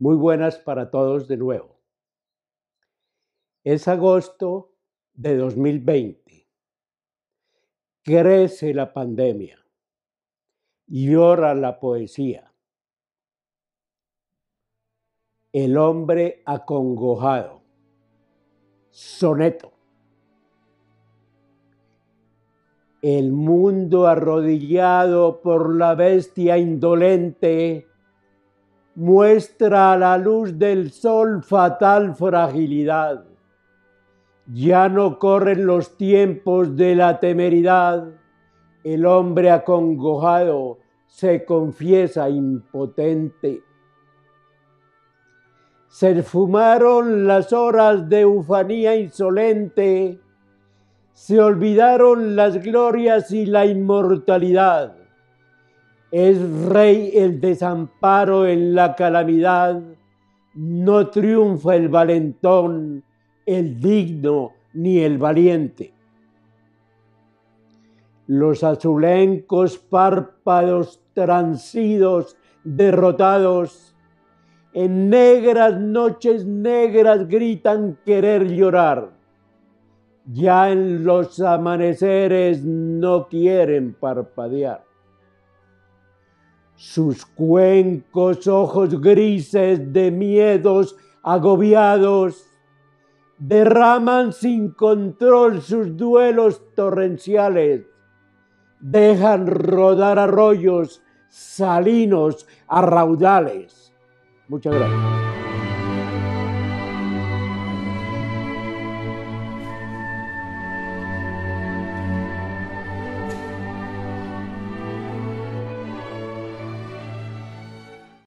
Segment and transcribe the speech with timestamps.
[0.00, 1.80] Muy buenas para todos de nuevo.
[3.64, 4.76] Es agosto
[5.12, 6.48] de 2020.
[8.04, 9.58] Crece la pandemia.
[10.86, 12.54] Llora la poesía.
[15.52, 17.62] El hombre acongojado.
[18.90, 19.72] Soneto.
[23.02, 27.87] El mundo arrodillado por la bestia indolente
[28.98, 33.24] muestra a la luz del sol fatal fragilidad.
[34.52, 38.08] Ya no corren los tiempos de la temeridad.
[38.82, 43.62] El hombre acongojado se confiesa impotente.
[45.86, 50.18] Se esfumaron las horas de ufanía insolente,
[51.12, 54.97] se olvidaron las glorias y la inmortalidad
[56.10, 59.82] es rey el desamparo en la calamidad,
[60.54, 63.04] no triunfa el valentón,
[63.44, 65.92] el digno ni el valiente.
[68.26, 73.94] Los azulencos párpados transidos, derrotados,
[74.74, 79.10] en negras noches negras gritan querer llorar.
[80.26, 84.87] Ya en los amaneceres no quieren parpadear.
[86.78, 92.46] Sus cuencos ojos grises de miedos agobiados
[93.36, 97.84] derraman sin control sus duelos torrenciales,
[98.78, 103.92] dejan rodar arroyos salinos a raudales.
[104.46, 105.47] Muchas gracias.